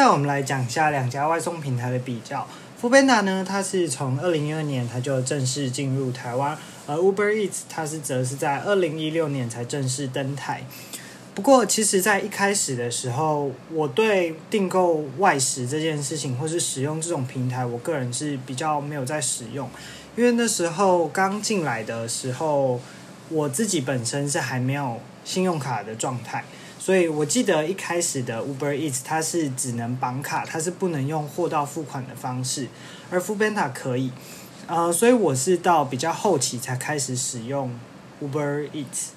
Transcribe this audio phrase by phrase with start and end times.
[0.00, 2.38] 下来我们来讲一下两家外送平台的比较。
[2.78, 6.56] f o o p a n d a 呢，它是从二零一二年它就正式进入台湾，
[6.86, 10.64] 而 Uber Eats 它是则是在二零一六年才正式登台。
[11.34, 19.68] 不过，其实，在一开始的时候，我对订购外食这件事情，或是使用这种平台，我个人是比较没有在使用，
[20.16, 22.80] 因为那时候刚进来的时候，
[23.28, 26.42] 我自己本身是还没有信用卡的状态，
[26.80, 32.68] 所以我记得一开始的 Uber Eats 它是只能绑卡，它是不能用货到付款的方式，
[33.10, 34.10] 而 f o o p a n d a 可以，
[34.66, 37.70] 呃，所以我是到比较后期才开始使用
[38.22, 39.10] Uber Eats。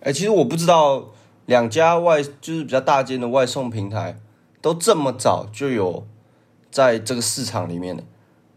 [0.00, 1.10] 哎，其实我不知道
[1.44, 4.18] 两家外就是比较大间的外送平台
[4.62, 6.06] 都这么早就有
[6.70, 8.02] 在这个市场里面的。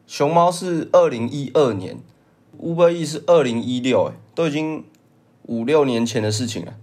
[0.08, 1.98] 熊猫是二零一二年
[2.58, 4.86] ，Uber Eats 是二零一六，哎，都已经
[5.44, 6.74] 五六年前的事情了。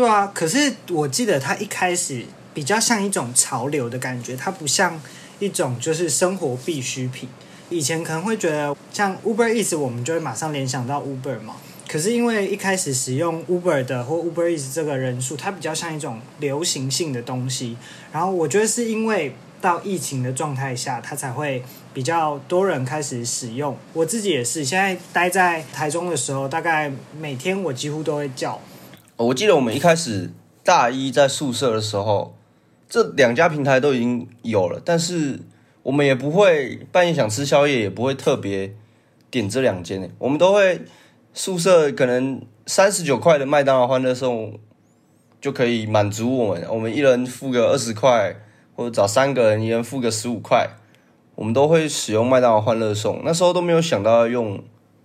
[0.00, 4.98] 对啊，可是我记得它一开始比较像一种潮流的感觉，它不像
[5.40, 7.28] 一种就是生活必需品。
[7.68, 11.56] 以前可能会觉得像 Uber Eats，我们就会马上联想到 Uber 嘛。
[11.86, 17.76] 可是因为一开始使用 Uber 的或 Uber Eats 这个人数，它比较像一种流行性的东西。
[18.10, 21.62] 然后我觉得是因为到疫情的状态下，它才会
[21.92, 23.76] 比较多人开始使用。
[23.92, 26.90] 我自己也是，现在待在台中的时候，大概
[27.20, 28.58] 每天我几乎都会叫。
[29.20, 30.30] 我记得我们一开始
[30.64, 32.34] 大一在宿舍的时候，
[32.88, 35.40] 这两家平台都已经有了，但是
[35.82, 38.74] 我们也不会半夜想吃宵夜，也不会特别
[39.30, 40.80] 点这两间我们都会。
[41.32, 44.58] 宿舍可能三十九块的麦当劳欢乐送
[45.40, 48.34] 就可以满足我们，我们一人付个二十块，
[48.74, 50.70] 或者找三个人一人付个十五块，
[51.36, 53.22] 我们都会使用麦当劳欢乐送。
[53.24, 54.60] 那时候都没有想到要用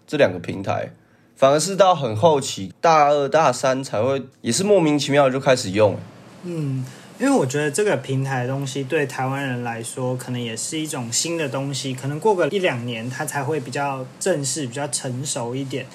[0.08, 0.94] 这两个平台，
[1.36, 5.98] 反而是到很后期大二大三才会，也是莫名其妙就开始用。
[6.44, 6.86] 嗯，
[7.20, 15.86] 因为我觉得这个平台的东西对台湾人来说，可能也是一种新的东西，可能过个一两年它才会比较正式、比较成熟一点。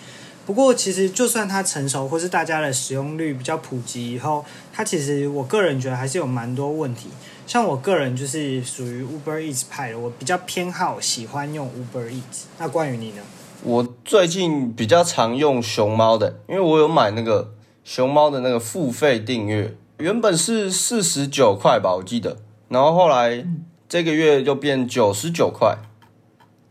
[0.47, 7.09] 不过，其实就算它成熟，或是大家的使用率比较普及以后，它其实我个人觉得还是有蛮多问题。
[7.47, 12.45] 像我个人就是属于 Uber Eats 派的，我比较偏好喜欢用 Uber Eats。
[12.59, 13.23] 那关于你呢？
[13.63, 17.53] 我最近比较常用熊猫的，因为我有买那个
[17.85, 22.39] 熊猫的那个付费订阅，原本是四十九块吧，我记得，
[22.69, 23.47] 然后后来
[23.89, 25.77] 这个月就变九十九块。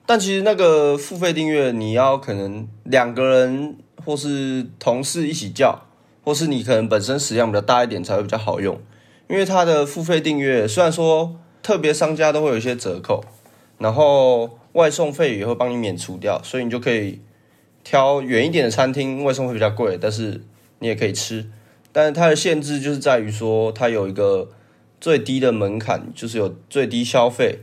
[0.07, 5.83] 但其实那个付费订阅，你要可能两个人或是同事一起叫，
[6.23, 8.75] 或是你可能本身食量比较大一点才会比较好用。
[9.28, 13.23] 因为它的付费订阅虽然说特别商家都会有一些折扣，
[13.78, 17.22] 然后外送费也会帮你免除掉，所以你就可以
[17.84, 20.44] 挑远一点的餐厅，外送会比较贵，但是
[20.80, 21.50] 你也可以吃。
[21.91, 24.50] 但是它的限制就是在于说，它有一个
[25.02, 27.59] 最低的门槛，就是有最低消费。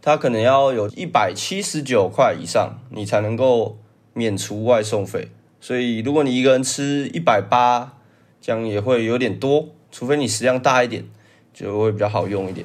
[0.00, 3.78] 它可能要有一百七十九块以上，你才能够
[4.14, 5.28] 免除外送费。
[5.60, 7.98] 所以，如果你一个人吃一百八，
[8.40, 9.68] 这样也会有点多。
[9.90, 11.04] 除非你食量大一点，
[11.52, 12.64] 就会比较好用一点。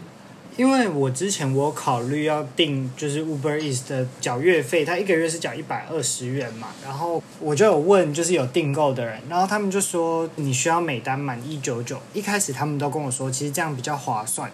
[0.57, 6.69] 因为我之前我考虑要订就是 Uber Eats 的缴月费，它一个月是缴一百二十元嘛。
[6.83, 11.99] 然后我就有问就是有订购的人，然后他们就说你需要每单满一九九。
[12.13, 14.51] 一开始他们都跟我说，其实这样比较划算。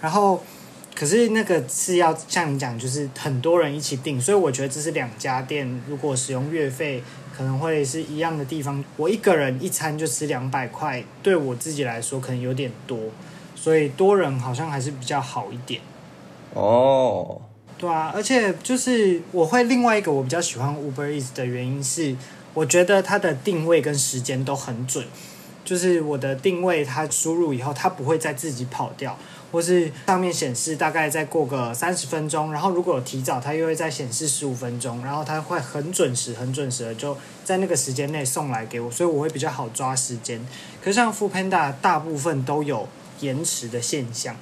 [0.00, 0.42] 然后。
[0.92, 7.02] 可是那个是要像你讲，就是很多人一起订，所以我觉得这是两家店如果使用月费
[7.34, 8.84] 可能会是一样的地方。
[8.98, 12.98] 我一个人一餐就吃两百块，对我自己来说可能有点多，
[13.60, 15.82] 所以多人好像还是比较好一点。
[16.54, 17.42] 哦，
[17.76, 22.16] 对啊，而且就是我会另外一个我比较喜欢 Uber Eats 的原因是，
[22.54, 25.04] 我觉得它的定位跟时间都很准，
[25.64, 29.16] 就是我的定位它输入以后，它不会再自己跑掉。
[29.52, 40.38] 或是上面显示大概再过个三十分钟，然后如果有提早，它又会再显示十五分钟，然后它会很准时、很准时的就在那个时间内送来给我，所以我会比较好抓时间。
[40.80, 42.86] 可是像 f o o Panda 大部分都有
[43.20, 44.36] 延迟的现象。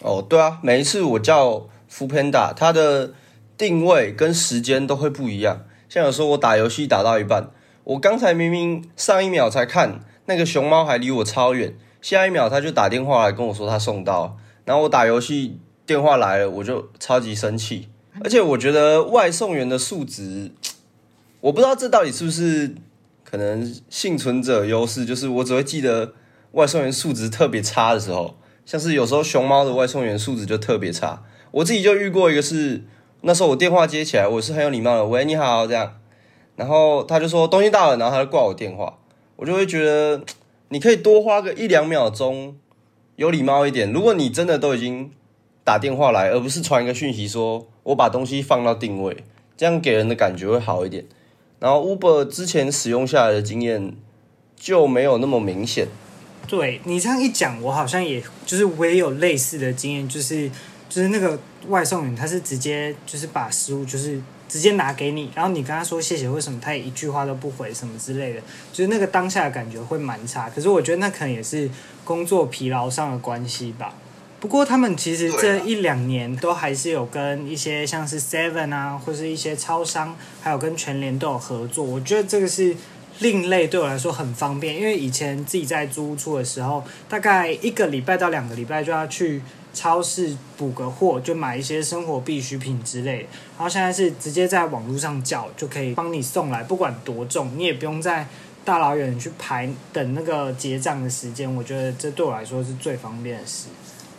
[0.00, 3.14] 哦，对啊，每一次我叫 f o o Panda，它的
[3.56, 5.64] 定位跟时间都会不一样。
[5.88, 7.50] 像有时候我打游戏打到一半，
[7.84, 11.76] 我刚才明明上一秒才看那个熊猫还离我超远。
[12.02, 17.88] 下一秒他就打电话来跟我说他送到，然后我打游戏电话来了，我就超级生气。
[18.22, 20.52] 而且我觉得外送员的素质，
[21.40, 22.74] 我不知道这到底是不是
[23.24, 26.12] 可能幸存者优势，就是我只会记得
[26.54, 28.34] 外送员素质特别差的时候，
[28.66, 31.22] 像是有时候熊猫的外送员素质就特别差。
[31.52, 32.82] 我自己就遇过一个是，
[33.20, 36.00] 那时候我电话接起来，我是很有礼貌的，喂你好这样，
[36.56, 38.98] 然后他就说东西到了，然后他就挂我电话，
[39.36, 40.20] 我就会觉得。
[40.70, 42.56] 你可以多花个一两秒钟
[43.14, 43.92] 有礼貌一点。
[43.92, 45.12] 如果你真的都已经
[45.62, 49.22] 打电话来，而不是传一个讯息说我把东西放到定位，
[49.56, 51.04] 这样给人的感觉会好一点。
[51.60, 53.94] 然后 Uber 之前使用下来的经验
[54.56, 55.86] 就没有那么明显。
[56.46, 60.48] 对你这样一讲，我好像也就是我也有类似的经验，就是
[60.88, 61.38] 就是那个
[61.68, 68.40] 外送员他是直接就是把食物就是直接拿给你，然后你跟他说谢谢，为什么他也一句话都不回什么之类的，
[68.72, 70.50] 就是那个当下的感觉会蛮差。
[70.50, 71.68] 可是我觉得那可能也是
[72.04, 73.94] 工作疲劳上的关系吧。
[74.38, 81.82] 不过他们其实这一两年都还是有跟一些像是 Seven 啊，或是一些超商，还有跟全联都有合作。
[81.82, 82.76] 我觉得这个是。
[83.20, 89.40] 另类对我来说很方便，因为以前自己在租屋处的时候，大概一个礼拜到两个礼拜就要去
[89.72, 93.18] 超市补个货，就买一些生活必需品之类。
[93.56, 98.26] 然后现在是直接在网络上叫就可以帮你送来，不管多重，你也不用在
[98.64, 101.54] 大老远去排等那个结账的时间。
[101.54, 103.68] 我觉得这对我来说是最方便的事。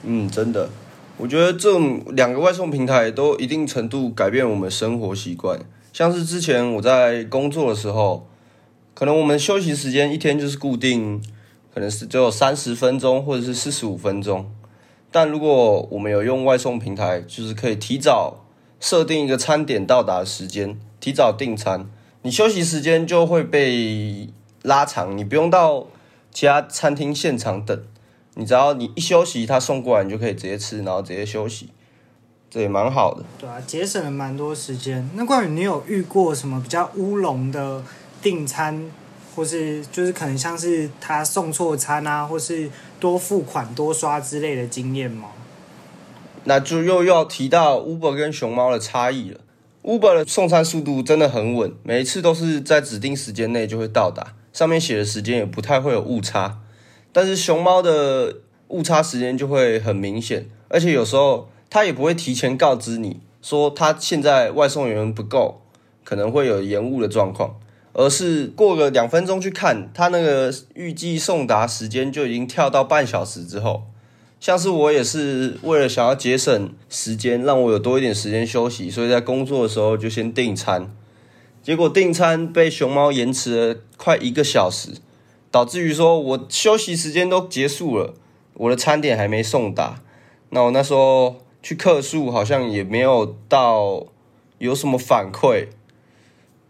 [0.04, 0.70] 嗯，真的，
[1.18, 1.78] 我觉得这
[2.14, 5.60] 两个外送平台都一定程度改变我们生活习惯。
[5.92, 8.26] 像是之前我在工作的时候。
[8.96, 11.22] 可能我们休息时间一天就是固定，
[11.74, 14.50] 可能是只有三十分钟或者是四十五分钟。
[15.12, 18.46] 但如果我们有用外送平台，就是可以提早
[18.80, 21.90] 设定一个餐点到达时间，提早订餐，
[22.22, 24.30] 你休息时间就会被
[24.62, 25.88] 拉长，你不用到
[26.32, 27.78] 其他餐厅现场等，
[28.36, 31.70] 你只要你一休息，他送过来，你就可以直接吃，然后直接休息，
[32.50, 33.26] 这也蛮好的。
[33.38, 35.10] 对啊，节省了蛮多时间。
[35.16, 37.84] 那关于你有遇过什么比较乌龙的？
[38.25, 38.89] 订餐，
[39.36, 42.68] 或是就是可能像是他送错餐啊，或是
[43.00, 45.30] 多付款多刷之类的经验吗？
[46.45, 49.42] 那就又要提到 Uber 跟熊猫的差异了。
[49.83, 56.57] Uber 的送餐速度真的很稳，每一次都是在指定时间内就会到达，上面写的时间也不太会有误差。
[57.13, 58.38] 但是熊猫的
[58.69, 65.62] 误差时间就会很明显，而且有时候他也不会提前告知你说他现在外送员不够，
[66.04, 67.57] 可能会有延误的状况。
[67.98, 73.84] 而是过个两分钟去看，他那个预计送达时间就已经跳到半小时之后。
[74.42, 80.94] 像是我也是为了想要节省时间，让我有多一点时间休息，所以在工作的时候就先订餐。
[81.64, 84.90] 结果订餐被熊猫延迟了快一个小时，
[85.50, 88.14] 导致于说我休息时间都结束了，
[88.56, 90.02] 我的餐点还没送达。
[90.50, 94.06] 那我那时候去客诉，好像也没有到
[94.60, 95.70] 有什么反馈。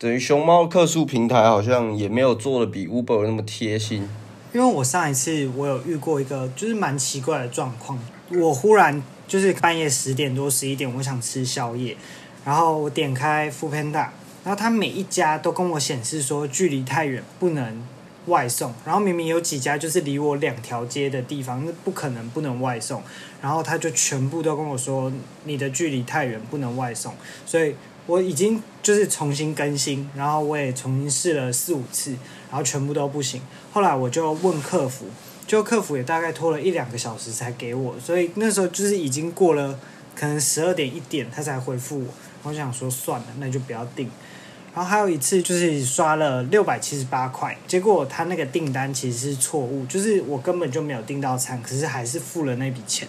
[0.06, 4.08] 等于熊猫客诉平台好像也没有做的比 Uber 那么贴心。
[4.54, 7.98] 因为我上一次我有遇过一个就是蛮奇怪的状况，
[8.30, 11.98] 我忽然就是半夜十点多十一点，我想吃宵夜，
[12.46, 14.10] 然后我点开 f o o Panda，
[14.44, 17.82] 然后它每一家都跟我显示说距离太远不能
[18.28, 23.02] 外送，然后明明有几家就是离我两条街的地方，那不可能不能外送，
[23.42, 25.12] 然后他就全部都跟我说
[25.46, 27.74] 你的距离太远不能外送，所以。
[28.08, 32.12] 我已经就是重新更新，然后我也重新试了四五次，
[32.50, 33.42] 然后全部都不行。
[33.74, 35.06] 后来我就问客服，
[35.48, 39.80] 就客服也大概拖了一两个小时才给我，所以那时候就是已经过了
[40.16, 42.06] 可能十二点一点，他才回复我。
[42.44, 44.10] 我想说算了，那就不要订。
[44.76, 53.08] 然后还有一次就是刷了六百七十八块，结果他那个订单其实是错误，就是我根本就没有订到餐，可是还是付了那笔钱。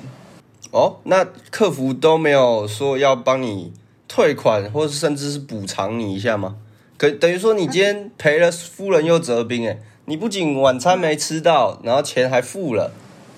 [0.70, 3.72] 哦，那客服都没有说要帮你。
[4.08, 6.56] 退款，或者甚至是补偿你一下吗？
[6.98, 12.90] 可等于说你今天赔了夫人又折兵，哎，你不仅晚餐没吃到，然后钱还付了。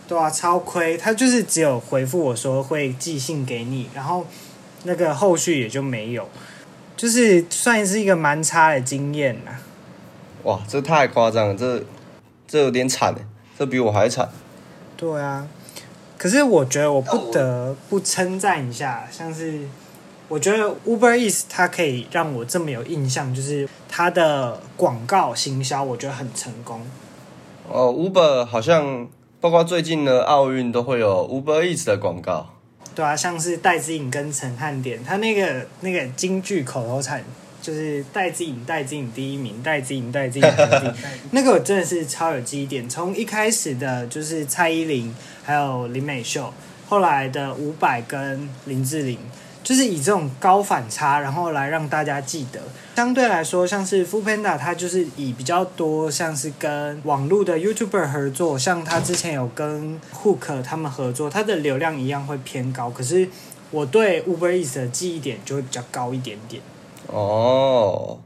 [0.06, 0.96] 对啊，超亏。
[0.96, 4.24] 他就是只有回复我说会寄信给你，然后
[4.84, 6.28] 那个后续也就没有，
[6.96, 9.50] 就是算是一个蛮差的经验呐。
[10.44, 11.82] 哇，这太夸张了，这
[12.46, 13.12] 这有点惨
[13.58, 14.28] 这比我还惨。
[14.96, 15.48] 对啊，
[16.16, 19.62] 可是我觉得我不得不称赞一下，像是。
[20.28, 26.82] 我觉得 Uber Eats 它可以让我这么有印象，就是它的广告行销，我觉得很成功。
[27.66, 29.08] 哦，Uber 好像
[29.40, 32.54] 包括最近的奥运都会有 Uber Eats 的广告。
[32.94, 37.24] 对啊，像是戴之颖跟陈汉典，他那个那个京剧口头禅
[37.62, 40.94] 就是戴之颖戴之颖第一名，戴之颖戴之颖第一名，
[41.32, 42.86] 那个我真的是超有记忆点。
[42.86, 46.52] 从一开始的就是蔡依林，还有林美秀，
[46.86, 49.18] 后来的伍佰跟林志玲。
[49.68, 52.58] 就是以这种高反差，然后来让大家记得。
[52.96, 62.88] 相对来说，像是 Fu Panda，它就是以比较多像是跟网络的 YouTuber 合作，像他之前有跟 Hook 他们合作，它的流量一样会偏高。
[62.88, 63.28] 可是
[63.70, 66.62] 我对 Uber Eats 的记忆点就会比较高一点点。
[67.08, 68.20] 哦，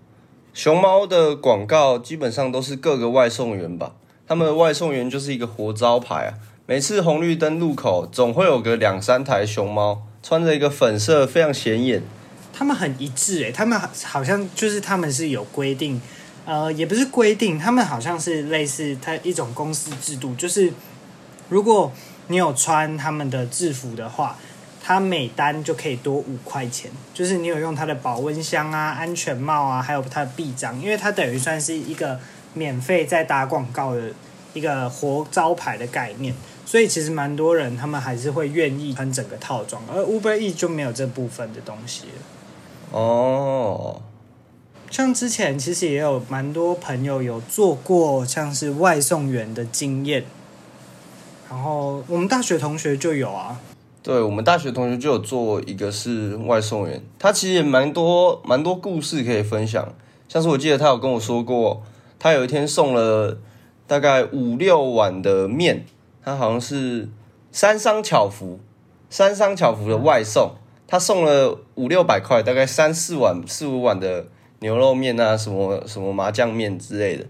[0.55, 3.95] 熊猫的广告基本上都是各个外送员吧？
[4.29, 6.35] 他们的外送员就是一个活招牌啊。
[6.67, 12.03] 每次红绿灯路口总会有个两三台熊猫，穿着一个粉色，非常显眼。
[12.53, 16.01] 他们很一致诶，他们好像就是他们是有规定，
[16.45, 20.73] 呃，也不是规定，他们好像是类似他一种公司制度，就是
[21.49, 21.93] 如果
[22.29, 24.39] 你有穿他们的制服的话，
[24.85, 32.21] 他每单就可以多五块钱，就是你有用他的保温箱啊、安全帽啊，还有他的臂章，因为它等于算是一个
[32.55, 34.11] 免费在打广告的
[34.55, 36.35] 一个活招牌的概念。
[36.65, 42.05] 所以其实蛮多人，他们还是会愿意穿整个套装，而 Uber E 就没有这部分的东西
[42.93, 44.01] 哦，
[44.91, 50.25] 像之前其实也有蛮多朋友有做过像是外送员的经验，
[51.51, 53.61] 然后我们大学同学就有啊。
[54.03, 59.93] 对，我们大学同学就有做一个是外送员，他其实也蛮多蛮多故事可以分享。
[60.29, 61.83] 像是我记得他有跟我说过，
[62.19, 63.39] 他有一天送了
[63.87, 65.85] 大概五六碗的面。
[66.25, 67.09] 他好像是
[67.51, 68.61] 三商巧福，
[69.11, 70.53] 三商巧福的外送，
[70.87, 74.27] 他送了五六百块，大概三四碗、四五碗的
[74.61, 77.27] 牛肉面啊，什么什么麻酱面之类的。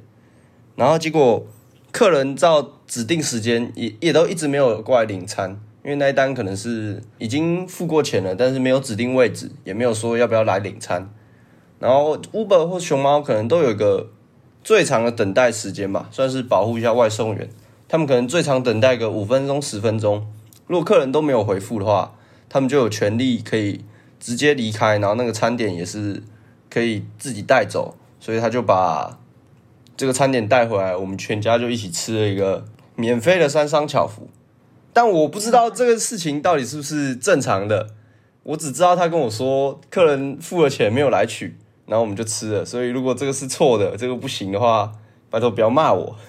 [0.76, 1.46] 然后结果
[1.90, 11.10] 客人照指定时间也也都一直没有过来领餐，因为那一单可能是已经付过钱了，但是没有指定位置，也没有说要不要来领餐。
[11.78, 14.08] 然后 Uber 或熊猫可能都有一个
[14.62, 17.48] 最长的等待时间吧，算是保护一下外送员。
[17.92, 20.26] 他们可能最长等待个五分钟、十分钟，
[20.66, 22.14] 如果客人都没有回复的话，
[22.48, 23.84] 他们就有权利可以
[24.18, 26.22] 直接离开，然后那个餐点也是
[26.70, 29.18] 可以自己带走，所以他就把
[29.94, 32.64] 这个餐点带回来，我们全家就一起吃了一个
[32.96, 34.30] 免费的三商巧福。
[34.94, 37.90] 但我不知道这个事情到底是不是正常的，
[38.44, 42.64] 我只知道他跟我说客人付了钱没有来取，然后我们就吃了。
[42.64, 44.90] 所以如果这个是错的，这个不行的话，
[45.28, 46.16] 拜托不要骂我。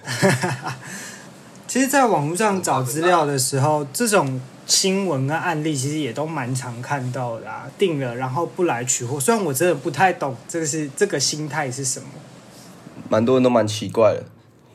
[1.74, 7.68] 其实，在网络上找资料的时候，这种新闻跟案例其实也都蛮常看到的啊。
[7.80, 12.06] 订了然后不来取货，虽然我真的不太懂这个是这个心态是什么，
[13.10, 14.24] 蛮多人都蛮奇怪的。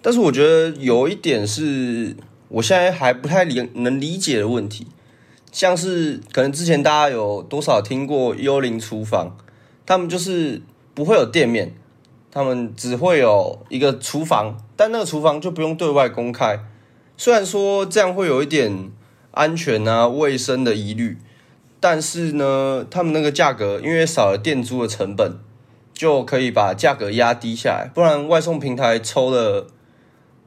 [0.02, 2.16] 但是我觉得有一点是
[2.48, 4.88] 我现在还不太理能理解的问题，
[5.52, 9.36] 像是可能之前大家有多少听过幽灵厨房，
[9.86, 10.60] 他们就是
[10.94, 11.72] 不会有店面，
[12.32, 16.58] 他们只会有一个厨房，但那个厨房就不用对外公开。
[17.20, 18.92] 虽然说这样会有一点
[19.32, 21.18] 安全啊、卫生的疑虑，
[21.80, 25.36] 但是呢，他们那个价格因为少了店租的成本，
[25.92, 27.90] 就可以把价格压低下来。
[27.92, 29.66] 不然外送平台抽的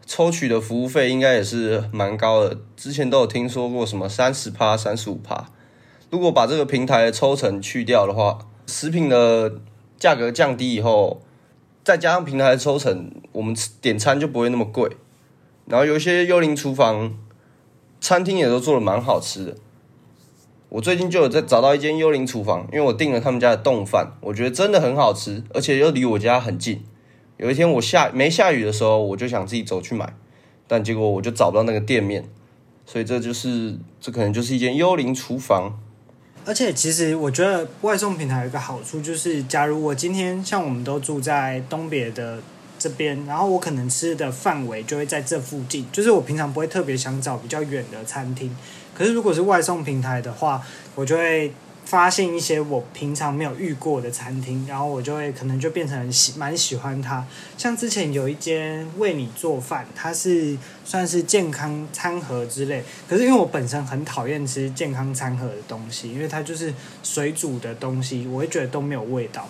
[0.06, 2.58] 抽取的服务费应该也是蛮高的。
[2.78, 5.48] 之前都有听说过什么三十趴、三十五趴。
[6.10, 9.60] 如果把这个平台的抽成去掉的话，食品的
[10.00, 11.22] 价格降低以后，
[11.84, 14.90] 再加上平台的抽成，我们点餐就不会那么贵。
[15.72, 17.18] 然后有一些幽灵厨房
[18.02, 19.56] 餐厅也都做的蛮好吃的。
[20.68, 26.84] 我最近就有在找到一间幽灵厨房，因为我订了他们家的冻饭，我觉得真的很好吃，而且又离我家很近。
[27.38, 30.14] 有一天我下没下雨的时候，我就想自己走去买，
[30.68, 32.26] 但结果我就找不到那个店面，
[32.86, 35.80] 所以这就是这可能就是一间幽灵厨房。
[36.44, 42.40] 而且其实我觉得外送平台有一个好处，就是假如我今天像我们都住在东北的。
[42.82, 48.58] 这边，然后我可能吃的范围就会在这附近，就是我平常不会特别想找比较远的餐厅。
[48.96, 50.60] 可是如果是外送平台的话，
[50.96, 51.54] 我就会
[51.86, 57.24] 发现一些我平常没有遇过的餐厅，然后我就会可能就变成喜蛮喜欢它。
[57.58, 66.74] 像之前有一间为你做饭，它是算是健康餐盒之类，可是因为我本身很讨厌吃健康餐盒的东西，因为它就是
[67.04, 69.48] 水煮的东西，我会觉得都没有味道。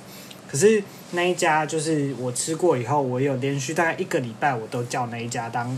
[0.47, 5.69] 可是那一家就是我吃过以后，我有连续大概一个礼拜，我都叫那一家当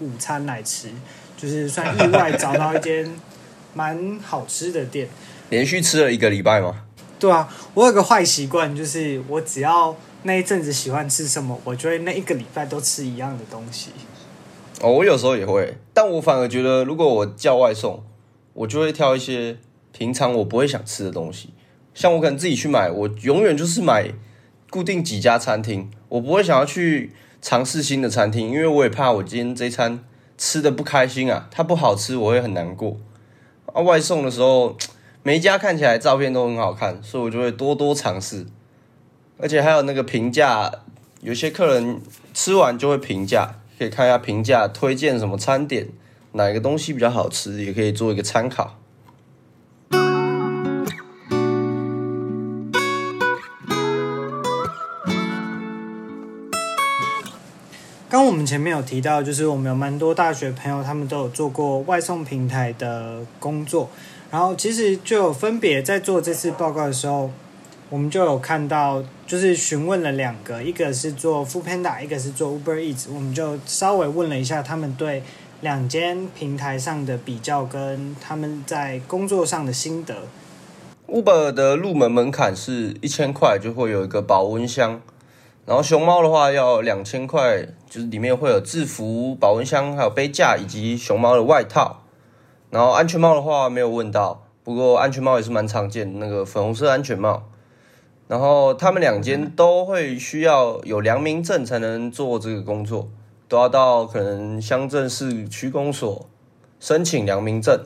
[0.00, 0.90] 午餐来吃，
[1.36, 3.08] 就是算意外找到一间
[3.74, 5.08] 蛮好吃的店。
[5.50, 6.84] 连续吃了一个礼拜吗？
[7.18, 13.90] 对啊，我有个坏习惯，就是我只要那一阵子喜欢吃什么，我就会那一个礼拜都吃一样的东西。
[14.80, 18.02] 哦，我有时候也会，但我反而觉得，如果我叫外送，
[18.54, 19.56] 我就会挑一些
[19.92, 21.50] 平常我不会想吃的东西。
[21.94, 24.10] 像我可能自己去买，我永远就是买
[24.72, 27.12] 固定几家餐厅，我不会想要去
[27.42, 30.02] 尝试新的餐厅，因为我也怕我今天这餐
[30.38, 32.96] 吃的不开心啊，它不好吃，我会很难过。
[33.66, 34.78] 啊，外送的时候
[35.22, 38.46] 每一家看起来照片都很好看，所以我就会多多尝试，
[39.36, 40.72] 而且还有那个评价，
[41.20, 42.00] 有些客人
[42.32, 45.88] 吃完就会评价，可以看一下评价，推荐什么餐点，
[46.32, 48.78] 哪个东西比较好吃，也可以做一个参考。
[58.12, 63.88] 刚我们前面有提到，就是我们有蛮多大学朋友，他们都有做过外送平台的工作，
[64.30, 67.30] 然后其实就有分别在做这次报告的时候，
[67.88, 75.22] 我们就有看到，就是询问了两个，一个是做 f o o Panda，一个是做 Uber Eats，我们就稍微问了一下他们对
[75.62, 80.16] 两间平台上的比较，跟他们在工作上的心得。
[81.08, 85.00] Uber 的入门门槛是一千块，就会有一个保温箱。
[85.64, 92.04] 然后熊猫的话要两千块，就是里面会有制服、保温箱、还有杯架以及熊猫的外套。
[92.70, 97.42] 然后安全帽的话没有问到，不过安全帽也是蛮常见，那个粉红色安全帽。
[98.28, 103.10] 然后他们两间都会需要有良民证才能做这个工作，
[103.46, 106.30] 都要到可能乡镇市区公所
[106.80, 107.78] 申请良民证。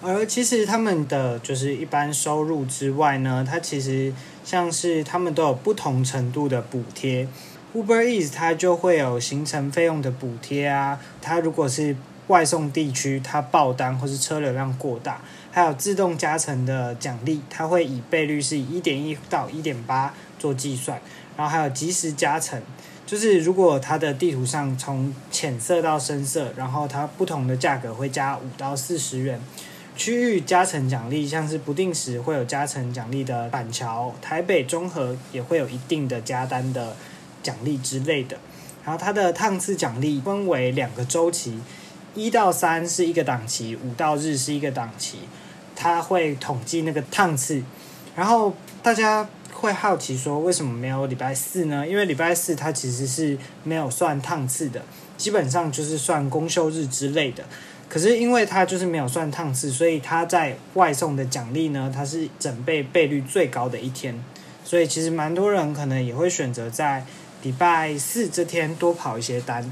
[0.00, 4.14] 而其实他们的就是一般收入之外呢，它其实
[4.44, 7.26] 像是他们都有不同程度的补贴。
[7.74, 11.96] Uber Eats 它就会有行程费用的补贴啊，它如果是
[12.28, 21.00] 外送地区，它爆单或是车流量过大，还有自动加成的奖励，它会以倍率是一点一到一点八做计算，
[21.36, 22.62] 然后还有即时加成，
[23.04, 29.40] 就是如果它的地图上从浅色到深色，然后它不同的价格会加五到四十元。
[29.96, 36.96] 区域加成奖励，像是不定时会有加成奖励的板桥、台北、中和也会有一定的加单的
[37.44, 38.36] 奖励之类的。
[38.84, 41.60] 然后它的趟次奖励分为两个周期，
[42.16, 45.18] 一到三是一个档期，五到日是一个档期。
[45.76, 47.60] 它会统计那个趟次，
[48.14, 51.84] 然后大家会好奇说，为什么没有礼拜四呢？
[51.84, 54.84] 因为礼拜四它其实是没有算趟次的，
[55.16, 57.44] 基本上就是算公休日之类的。
[57.88, 64.14] 可是因为它就是没有算趟次，所以它在外送的奖励呢，它是整倍倍率最高的一天，
[64.64, 67.04] 所以其实蛮多人可能也会选择在
[67.44, 69.70] 礼拜四这天多跑一些单。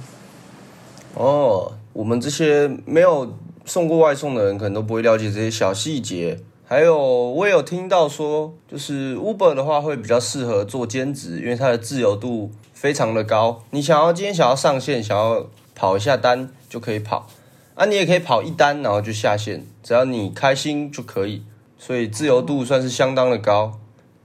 [1.14, 6.38] 哦，我们这些没有送过外送的人，可能都不会了解这些小细节。
[6.66, 13.62] 还有，我有听到说，就是 Uber 的话会比较适合做兼职，因为它的自由度非常的高。
[13.70, 17.26] 你想要今天想要上线，想要跑一下单就可以跑。
[17.74, 21.42] 啊，你也可以跑一单，然后就下线，只要你开心就可以，
[21.78, 23.78] 所以自由度算是相当的高。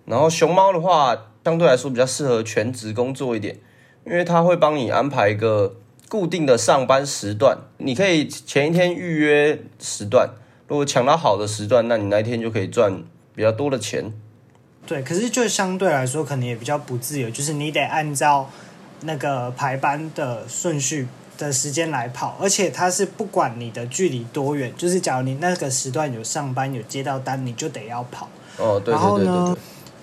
[0.06, 3.58] 然后熊猫的话，相对来说比较适合全职工作一点，
[4.06, 5.78] 因为它会帮你安排一个
[6.10, 10.30] 固定的上班时段，你可以前一天预约时段，
[10.68, 13.02] 如果抢到好的时段，那你那一天就可以赚
[13.34, 14.12] 比较多的钱。
[14.86, 18.50] 对，可是就相对来说，可能也比较不自由，就是你得按照
[19.04, 21.08] 那个排班的顺序。
[21.38, 28.28] 的时间来跑，而且它是不管你的距离多远，就是假如你那个时段有上班有接到单，你就得要跑。
[28.58, 29.56] 哦，对然后呢，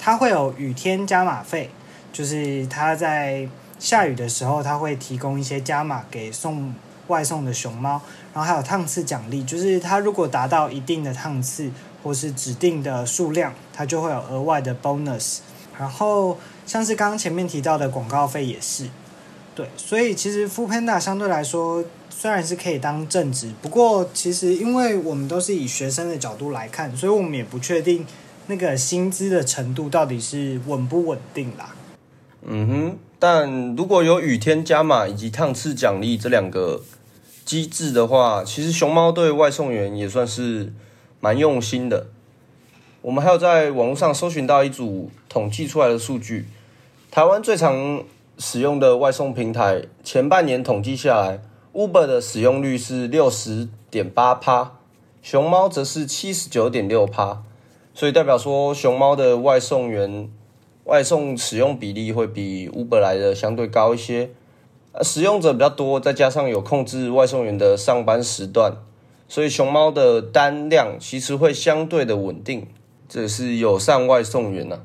[0.05, 1.71] 它会有雨天加码费，
[2.13, 6.75] 就是它在下雨的时候，它会提供一些加码给送
[7.07, 8.03] 外送的熊猫。
[8.35, 11.71] 然后还有趟次奖励，就是它如果达到一定的趟次
[12.03, 15.39] 或是指定的数量，它就会有额外的 bonus。
[15.79, 16.37] 然后
[16.67, 18.91] 像是刚刚前面提到的广告费也是。
[19.55, 28.05] 对，所以其实 Full Panda 相对来说虽然是可以当正职，不过其实因为我们都是以学生的角度来看，所以我们也不确定
[28.47, 31.75] 那个薪资的程度到底是稳不稳定啦。
[32.47, 36.83] 嗯哼，但如果有雨天加码以及趟次奖励这两个
[37.45, 40.73] 机制的话，其实熊猫对外送员也算是
[41.21, 42.09] 蛮用心的。
[43.01, 46.47] 我们还有在网络上搜寻到一组统计出来的数据，
[47.11, 48.03] 台湾最常
[48.39, 51.41] 使用的外送平台前半年统计下来
[51.73, 54.73] ，Uber 的使用率是六十点八趴，
[55.23, 57.43] 熊猫则是七十九点六趴，
[57.95, 60.29] 所以代表说熊猫的外送员
[60.85, 64.31] 外送使用比例会比 Uber 来的相对高一些，
[65.03, 68.75] 使用者比较多，再加上有控制外送员的上班时段，
[69.29, 72.67] 所以熊猫的单量其实会相对的稳定，
[73.09, 74.81] 这是友善外送员呐。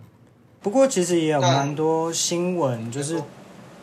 [0.62, 3.22] 不过其实也有蛮多新闻，就是。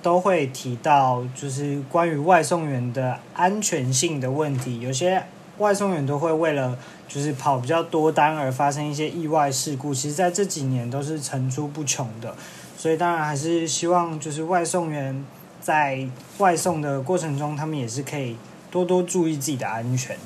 [0.03, 4.79] 都会提到，就是关于外送员的安全性的问题。
[4.79, 5.21] 有些
[5.59, 12.35] 外送员都会为了就是跑比较多单而发生一些意外事故，其实在这几年都是层出不穷的。
[12.77, 15.25] 所以当然还是希望就是外送员
[15.61, 16.07] 在
[16.39, 18.37] 外送的过程中，他们也是可以
[18.71, 20.17] 多多注意自己的安全。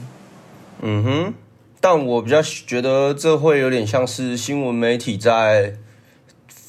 [0.82, 1.34] 嗯哼，
[1.80, 5.76] 但我比较觉得这会有点像是新闻媒体在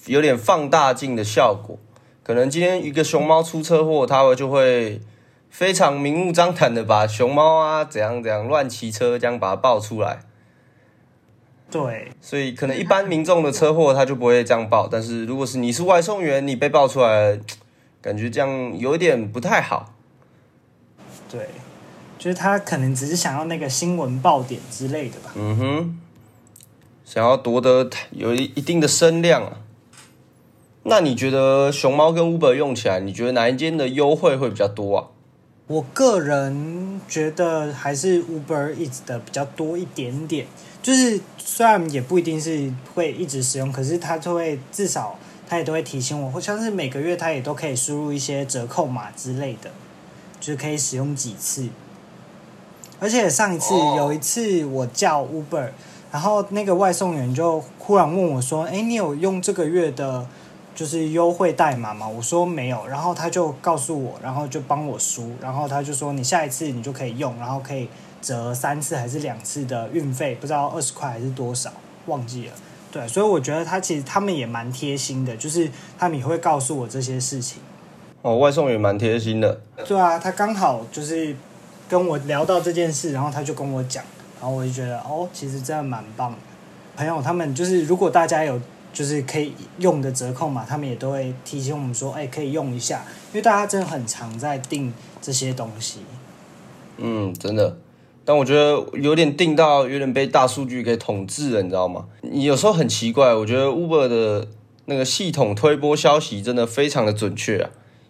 [0.06, 1.78] 有点放大镜的效果。
[2.24, 5.02] 可能今天一个熊猫出车祸，它就会
[5.52, 10.22] 非常明目张胆的把熊猫啊怎样怎样乱骑车这样把它爆出来。
[11.70, 17.40] 对，所以可能一般民众的车祸他就不会这样报，但是如果是你是外送员，你被爆出来，
[18.02, 19.94] 感觉这样有点不太好。
[21.30, 21.48] 对，
[22.18, 25.32] 就是他可能只是想要那个新闻爆点之类的吧。
[25.36, 26.00] 嗯哼，
[27.06, 29.58] 想要夺得有一一定的声量啊。
[30.84, 35.08] 那你觉得熊猫跟 Uber 用起来，你觉得哪一间的优惠会比较多啊？
[35.72, 40.46] 我个人觉得还是 Uber Eats 的比较多一点点，
[40.84, 49.72] 就是虽然也不一定是会一直使用，可是它就会至少它也都会提醒我，或像是每个月它也都可以输入一些折扣码之类的，
[50.42, 51.70] 就是可以使用几次。
[53.00, 55.70] 而且上一次有一次我叫 Uber，
[56.12, 60.28] 然后那个外送员就忽然问我说：“哎，你有用这个月的？”
[60.82, 67.88] 就是优惠代码嘛，我说没有，然后他就告诉我，然后就帮我输，然后他就说你下一次你就可以用，然后可以
[68.20, 71.72] 折三次还是两次的运费，不知道二十块还是多少，
[72.08, 72.54] 忘记了。
[72.92, 77.62] 对，所以我觉得他其实他们也蛮贴心的，就是他们也会告诉我这些事情。
[78.24, 79.62] 哦，外送也蛮贴心的。
[79.86, 81.36] 对啊，他刚好就是
[81.88, 84.04] 跟我聊到这件事，然后他就跟我讲，
[84.42, 86.38] 然后我就觉得哦，其实真的蛮棒的。
[86.98, 88.60] 朋友他们就是如果大家有。
[88.94, 96.00] 就是可以用的折扣嘛，他们也都会提醒我们说，哎，可以用一下，因为大家真的很常在订这些东西。
[96.98, 97.78] 嗯，真的，
[98.26, 102.06] 但我觉得有点订到有点被大数据给统治了，你知道吗？
[102.22, 104.48] 你有时候很奇怪，我觉得 Uber 的
[104.86, 107.70] 那个系统推播消息真的非常的准确啊。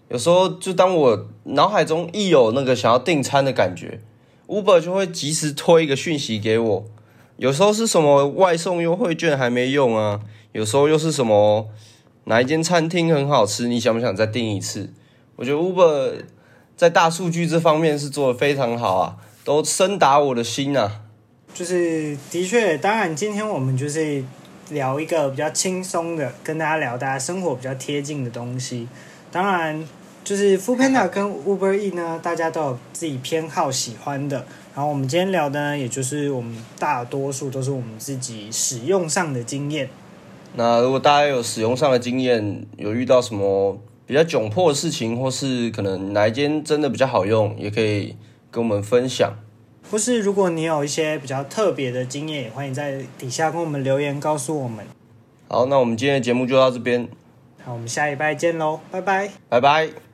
[0.10, 4.02] 有时候就当我脑海中一有那个想要订餐的感觉
[4.48, 6.86] ，Uber 就会及时推一个讯息给我。
[7.38, 10.20] 有时候是什么外送优惠券还没用啊？
[10.52, 11.70] 有时候又是什么
[12.26, 14.90] 哪一间餐厅很好吃，你想不想再订一次？
[15.36, 16.24] 我觉得 Uber
[16.76, 21.02] 在大数据这方面是做的非常好啊，都深打我的心啊。
[21.54, 24.24] 就是的确，当然今天我们就是
[24.70, 28.88] 聊一个比较轻松的，跟大家聊大家生活比较贴近的东西。
[29.32, 29.88] 当然，
[30.24, 34.46] 就是 f o o Panda 跟 Uber E 呢，大家都有自己偏好喜欢的。
[34.74, 39.90] 然后我们今天聊的呢，也就是我们大多数都是我们自己使用上的经验。
[40.56, 48.16] 那如果大家有使用上的经验，有遇到什么比较窘迫的事情，或是可能哪一间真的比较好用，也可以
[48.50, 49.34] 跟我们分享。
[49.90, 54.86] 或是如果你有一些比较特别的经验，也欢迎在底下跟我们留言告诉我们。
[55.48, 57.08] 好，那我们今天的节目就到这边。
[57.64, 60.11] 好，我们下一拜见喽，拜拜，拜拜。